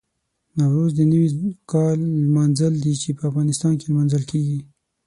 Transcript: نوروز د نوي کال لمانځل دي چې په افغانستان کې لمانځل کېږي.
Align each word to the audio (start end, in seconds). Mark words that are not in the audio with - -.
نوروز 0.57 0.91
د 0.95 1.01
نوي 1.11 1.29
کال 1.71 1.99
لمانځل 2.25 2.73
دي 2.83 2.93
چې 3.01 3.09
په 3.17 3.23
افغانستان 3.29 3.73
کې 3.77 3.85
لمانځل 3.91 4.23
کېږي. 4.31 4.59